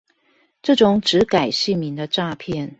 [0.63, 2.69] 這種只改姓名的詐騙